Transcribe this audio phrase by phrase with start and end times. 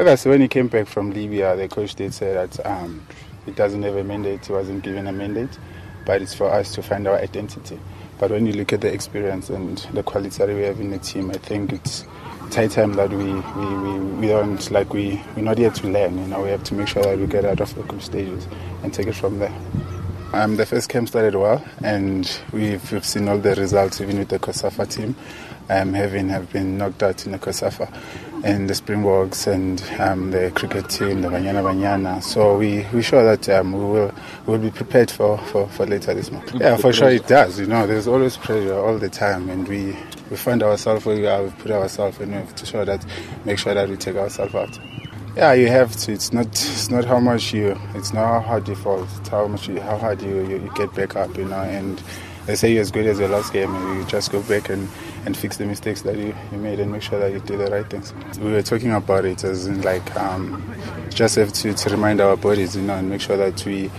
[0.00, 3.06] Obviously, when he came back from Libya, the coach did say that um,
[3.44, 4.46] he doesn't have a mandate.
[4.46, 5.58] He wasn't given a mandate,
[6.06, 7.78] but it's for us to find our identity.
[8.18, 10.98] But when you look at the experience and the quality that we have in the
[11.00, 12.06] team, I think it's
[12.50, 16.16] high time that we, we, we, we don't like we we're not yet to learn.
[16.16, 18.48] You know, we have to make sure that we get out of the group stages
[18.82, 19.54] and take it from there.
[20.32, 24.30] Um, the first camp started well, and we've, we've seen all the results, even with
[24.30, 25.14] the COSAFA team,
[25.68, 27.92] um, having have been knocked out in the COSAFA,
[28.44, 32.22] and the Springboks, and um, the cricket team, the Banyana Banyana.
[32.22, 34.14] So we we sure that um, we will
[34.46, 36.54] we will be prepared for, for, for later this month.
[36.54, 37.58] Yeah, for sure it does.
[37.58, 39.96] You know, there's always pressure all the time, and we
[40.30, 41.42] we find ourselves where we are.
[41.42, 43.04] We put ourselves in we have to show that,
[43.44, 44.78] make sure that we take ourselves out.
[45.36, 46.12] Yeah, you have to.
[46.12, 46.46] It's not.
[46.46, 47.78] It's not how much you.
[47.94, 49.04] It's not how hard you fall.
[49.04, 51.36] It's how much you, how hard you, you, you get back up.
[51.36, 52.02] You know, and
[52.46, 53.74] they say you're as good as your last game.
[53.74, 54.88] And you just go back and,
[55.26, 57.70] and fix the mistakes that you, you made and make sure that you do the
[57.70, 58.12] right things.
[58.38, 60.74] We were talking about it as in like um,
[61.10, 63.90] just have to, to remind our bodies, you know, and make sure that we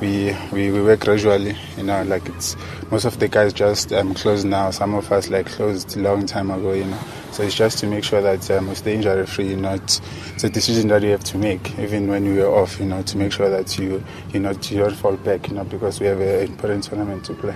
[0.00, 2.56] we, we, we work gradually, you know, like it's
[2.90, 4.70] most of the guys just um, closed now.
[4.70, 6.98] Some of us like closed a long time ago, you know.
[7.32, 9.48] So it's just to make sure that um, we stay injury free.
[9.50, 10.00] You know, it's,
[10.42, 12.80] a decision that you have to make, even when we are off.
[12.80, 15.48] You know, to make sure that you you know you don't fall back.
[15.48, 17.54] You know, because we have an important tournament to play.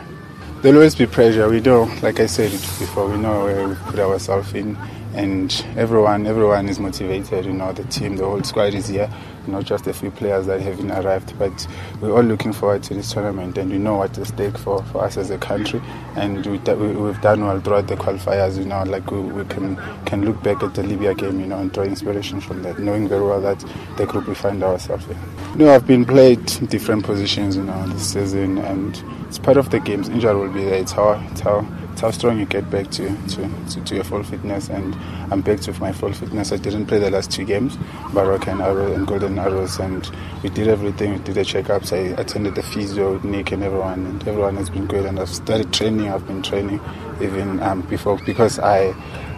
[0.65, 1.47] There'll always be pressure.
[1.47, 4.79] We know, like I said before, we know where we put ourselves in
[5.15, 9.11] and everyone everyone is motivated you know the team the whole squad is here
[9.47, 11.39] you know not just a few players that haven't arrived.
[11.39, 11.67] But
[12.01, 15.05] we're all looking forward to this tournament and we know what's at stake for, for
[15.05, 15.81] us as a country.
[16.17, 20.25] And we, we've done well throughout the qualifiers you know like we, we can can
[20.25, 23.25] look back at the Libya game you know and draw inspiration from that knowing very
[23.25, 23.65] well that
[23.97, 25.19] the group we find ourselves in.
[25.53, 29.71] You know I've been played different positions you know this season and it's part of
[29.71, 30.09] the games.
[30.09, 30.75] Injury will be there.
[30.81, 31.67] It's how it's how
[32.01, 34.95] how strong you get back to, to, to, to, your full fitness and
[35.31, 36.53] I'm back to my full fitness.
[36.53, 37.77] I didn't play the last two games,
[38.13, 40.11] Baroka and Arrow and Golden Arrows and
[40.43, 44.07] we did everything, we did the checkups, I attended the physio with Nick and everyone
[44.07, 46.81] and everyone has been good and I've started training, I've been training
[47.21, 48.95] even um, before because I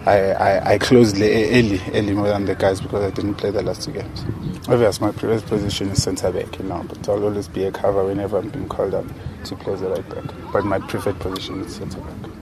[0.07, 3.61] I, I, I closed early, early more than the guys because I didn't play the
[3.61, 4.23] last two games.
[4.69, 8.05] Obviously, my previous position is centre back, you know, but I'll always be a cover
[8.05, 9.05] whenever I'm being called up
[9.43, 10.33] to play the right back.
[10.53, 12.36] But my preferred position is centre back.